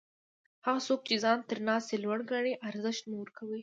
هغه 0.65 0.79
څوک 0.87 0.99
چي 1.07 1.15
ځان 1.23 1.39
تر 1.49 1.59
تاسي 1.67 1.95
لوړ 2.03 2.19
ګڼي؛ 2.31 2.53
ارزښت 2.69 3.03
مه 3.09 3.15
ورکوئ! 3.19 3.59